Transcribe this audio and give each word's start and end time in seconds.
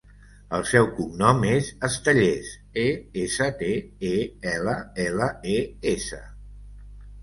El 0.59 0.63
seu 0.69 0.87
cognom 0.99 1.45
és 1.49 1.69
Estelles: 1.89 2.49
e, 2.87 2.87
essa, 3.27 3.51
te, 3.63 3.71
e, 4.13 4.17
ela, 4.57 4.77
ela, 5.09 5.33
e, 5.57 5.63
essa. 5.97 6.25